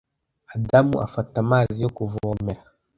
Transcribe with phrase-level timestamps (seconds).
[0.55, 2.61] adamu afata amazi yo kuvomera